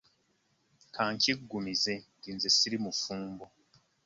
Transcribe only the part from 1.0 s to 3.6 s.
nkiggumize nti nze ssiri mufumbo.